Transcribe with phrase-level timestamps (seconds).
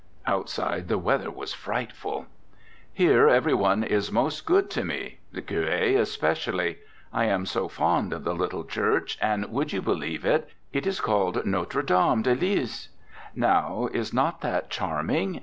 [0.25, 2.25] [Outside the weather was frightful.]
[2.91, 6.79] Here every one is most good to me the Curé especially.
[7.13, 11.01] I am so fond of the little church, and, would you believe it, it is
[11.01, 12.87] called Notre Dame de Liesse!
[13.35, 15.39] Now, is not that charming?